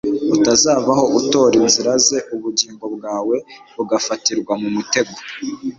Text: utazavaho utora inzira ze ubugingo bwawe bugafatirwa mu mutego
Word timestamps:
utazavaho 0.35 1.03
utora 1.19 1.53
inzira 1.61 1.91
ze 2.05 2.17
ubugingo 2.35 2.85
bwawe 2.95 3.35
bugafatirwa 3.75 4.53
mu 4.61 4.69
mutego 4.75 5.17